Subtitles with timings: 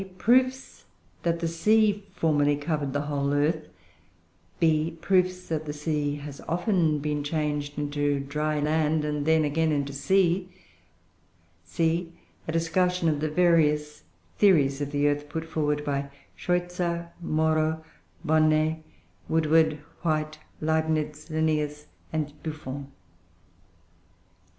[0.17, 0.85] Proofs
[1.21, 3.67] that the sea formerly covered the whole earth.
[4.59, 4.97] B.
[4.99, 9.93] Proofs that the sea has often been changed into dry land and then again into
[9.93, 10.49] sea.
[11.63, 12.13] C.
[12.47, 14.01] A discussion of the various
[14.39, 17.85] theories of the earth put forward by Scheuchzer, Moro,
[18.25, 18.81] Bonnet,
[19.29, 22.91] Woodward, White, Leibnitz, Linnaeus, and Buffon.